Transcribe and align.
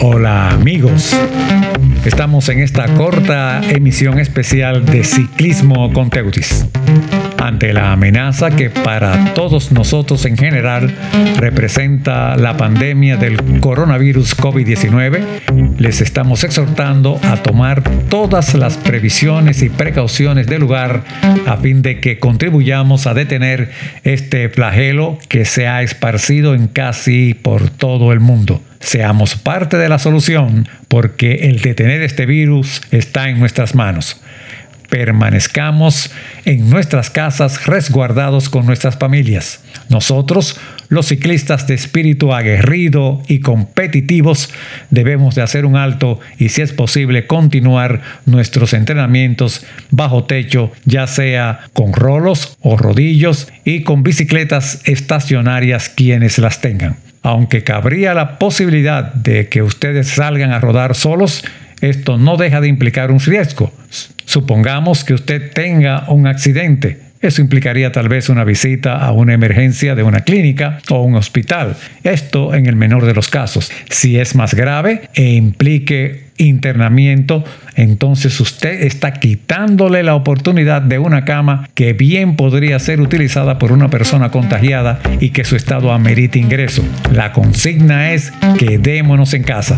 Hola 0.00 0.50
amigos, 0.50 1.12
estamos 2.04 2.48
en 2.48 2.60
esta 2.60 2.86
corta 2.94 3.60
emisión 3.68 4.20
especial 4.20 4.86
de 4.86 5.02
Ciclismo 5.02 5.92
con 5.92 6.08
Teutis. 6.08 6.66
Ante 7.36 7.72
la 7.72 7.92
amenaza 7.92 8.50
que 8.52 8.70
para 8.70 9.34
todos 9.34 9.72
nosotros 9.72 10.24
en 10.24 10.36
general 10.36 10.94
representa 11.36 12.36
la 12.36 12.56
pandemia 12.56 13.16
del 13.16 13.60
coronavirus 13.60 14.36
COVID-19, 14.36 15.76
les 15.78 16.00
estamos 16.00 16.44
exhortando 16.44 17.18
a 17.24 17.36
tomar 17.38 17.82
todas 18.08 18.54
las 18.54 18.76
previsiones 18.76 19.62
y 19.62 19.68
precauciones 19.68 20.46
del 20.46 20.60
lugar 20.60 21.02
a 21.44 21.56
fin 21.56 21.82
de 21.82 21.98
que 21.98 22.20
contribuyamos 22.20 23.08
a 23.08 23.14
detener 23.14 23.72
este 24.04 24.48
flagelo 24.48 25.18
que 25.28 25.44
se 25.44 25.66
ha 25.66 25.82
esparcido 25.82 26.54
en 26.54 26.68
casi 26.68 27.34
por 27.34 27.70
todo 27.70 28.12
el 28.12 28.20
mundo. 28.20 28.62
Seamos 28.80 29.34
parte 29.34 29.76
de 29.76 29.88
la 29.88 29.98
solución 29.98 30.68
porque 30.88 31.48
el 31.48 31.60
detener 31.60 32.02
este 32.02 32.26
virus 32.26 32.80
está 32.90 33.28
en 33.28 33.38
nuestras 33.38 33.74
manos. 33.74 34.20
Permanezcamos 34.88 36.10
en 36.46 36.70
nuestras 36.70 37.10
casas 37.10 37.66
resguardados 37.66 38.48
con 38.48 38.64
nuestras 38.64 38.96
familias. 38.96 39.62
Nosotros, 39.90 40.58
los 40.88 41.08
ciclistas 41.08 41.66
de 41.66 41.74
espíritu 41.74 42.32
aguerrido 42.32 43.22
y 43.28 43.40
competitivos, 43.40 44.48
debemos 44.88 45.34
de 45.34 45.42
hacer 45.42 45.66
un 45.66 45.76
alto 45.76 46.20
y 46.38 46.48
si 46.48 46.62
es 46.62 46.72
posible 46.72 47.26
continuar 47.26 48.00
nuestros 48.24 48.72
entrenamientos 48.72 49.66
bajo 49.90 50.24
techo, 50.24 50.72
ya 50.86 51.06
sea 51.06 51.60
con 51.74 51.92
rolos 51.92 52.56
o 52.62 52.78
rodillos 52.78 53.48
y 53.66 53.82
con 53.82 54.02
bicicletas 54.02 54.80
estacionarias 54.86 55.90
quienes 55.90 56.38
las 56.38 56.62
tengan. 56.62 57.07
Aunque 57.28 57.62
cabría 57.62 58.14
la 58.14 58.38
posibilidad 58.38 59.12
de 59.12 59.50
que 59.50 59.60
ustedes 59.60 60.08
salgan 60.08 60.50
a 60.50 60.60
rodar 60.60 60.94
solos, 60.94 61.44
esto 61.82 62.16
no 62.16 62.38
deja 62.38 62.62
de 62.62 62.68
implicar 62.68 63.10
un 63.10 63.20
riesgo. 63.20 63.70
Supongamos 64.24 65.04
que 65.04 65.12
usted 65.12 65.52
tenga 65.52 66.04
un 66.08 66.26
accidente 66.26 67.08
eso 67.20 67.40
implicaría 67.40 67.90
tal 67.90 68.08
vez 68.08 68.28
una 68.28 68.44
visita 68.44 68.96
a 68.98 69.10
una 69.10 69.34
emergencia 69.34 69.96
de 69.96 70.04
una 70.04 70.20
clínica 70.20 70.78
o 70.88 71.02
un 71.02 71.16
hospital. 71.16 71.76
Esto 72.04 72.54
en 72.54 72.66
el 72.66 72.76
menor 72.76 73.06
de 73.06 73.14
los 73.14 73.28
casos. 73.28 73.72
Si 73.90 74.18
es 74.18 74.36
más 74.36 74.54
grave 74.54 75.08
e 75.14 75.32
implique 75.32 76.27
internamiento, 76.38 77.44
entonces 77.74 78.38
usted 78.40 78.82
está 78.82 79.12
quitándole 79.12 80.02
la 80.02 80.14
oportunidad 80.14 80.82
de 80.82 80.98
una 80.98 81.24
cama 81.24 81.68
que 81.74 81.92
bien 81.92 82.36
podría 82.36 82.78
ser 82.78 83.00
utilizada 83.00 83.58
por 83.58 83.72
una 83.72 83.90
persona 83.90 84.30
contagiada 84.30 85.00
y 85.20 85.30
que 85.30 85.44
su 85.44 85.56
estado 85.56 85.92
amerite 85.92 86.38
ingreso. 86.38 86.82
La 87.12 87.32
consigna 87.32 88.12
es 88.12 88.32
quedémonos 88.58 89.34
en 89.34 89.42
casa 89.42 89.76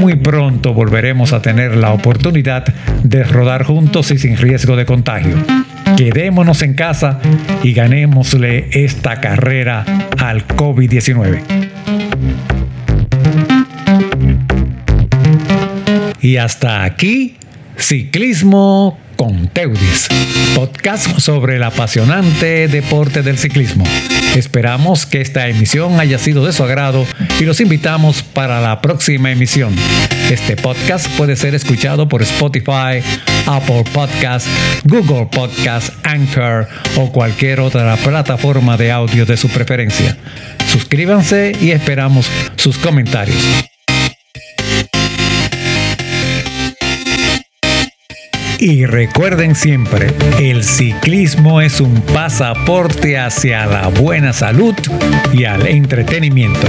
muy 0.00 0.16
pronto 0.16 0.72
volveremos 0.72 1.34
a 1.34 1.42
tener 1.42 1.76
la 1.76 1.92
oportunidad 1.92 2.64
de 3.04 3.22
rodar 3.22 3.64
juntos 3.64 4.10
y 4.10 4.18
sin 4.18 4.38
riesgo 4.38 4.74
de 4.74 4.86
contagio. 4.86 5.36
Quedémonos 5.94 6.62
en 6.62 6.72
casa 6.72 7.20
y 7.62 7.74
ganémosle 7.74 8.70
esta 8.72 9.20
carrera 9.20 9.84
al 10.18 10.46
COVID-19. 10.46 12.49
Y 16.22 16.36
hasta 16.36 16.84
aquí, 16.84 17.36
ciclismo 17.76 18.98
con 19.16 19.48
Teudis, 19.48 20.08
podcast 20.54 21.18
sobre 21.18 21.56
el 21.56 21.62
apasionante 21.62 22.68
deporte 22.68 23.22
del 23.22 23.38
ciclismo. 23.38 23.84
Esperamos 24.34 25.06
que 25.06 25.20
esta 25.20 25.48
emisión 25.48 25.98
haya 25.98 26.18
sido 26.18 26.44
de 26.44 26.52
su 26.52 26.62
agrado 26.62 27.06
y 27.38 27.44
los 27.44 27.60
invitamos 27.60 28.22
para 28.22 28.60
la 28.60 28.80
próxima 28.80 29.30
emisión. 29.30 29.74
Este 30.30 30.56
podcast 30.56 31.08
puede 31.16 31.36
ser 31.36 31.54
escuchado 31.54 32.08
por 32.08 32.22
Spotify, 32.22 33.02
Apple 33.46 33.84
Podcast, 33.92 34.46
Google 34.84 35.26
Podcast, 35.26 35.90
Anchor 36.06 36.68
o 36.96 37.10
cualquier 37.12 37.60
otra 37.60 37.96
plataforma 37.96 38.76
de 38.76 38.92
audio 38.92 39.26
de 39.26 39.36
su 39.36 39.48
preferencia. 39.48 40.16
Suscríbanse 40.70 41.52
y 41.60 41.72
esperamos 41.72 42.26
sus 42.56 42.78
comentarios. 42.78 43.69
Y 48.60 48.84
recuerden 48.84 49.54
siempre, 49.54 50.08
el 50.38 50.64
ciclismo 50.64 51.62
es 51.62 51.80
un 51.80 51.94
pasaporte 52.02 53.16
hacia 53.16 53.64
la 53.64 53.88
buena 53.88 54.34
salud 54.34 54.74
y 55.32 55.44
al 55.44 55.66
entretenimiento. 55.66 56.68